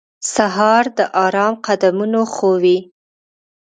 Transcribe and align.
سهار 0.33 0.85
د 0.97 0.99
آرام 1.25 1.53
قدمونه 1.65 2.19
ښووي. 2.33 2.77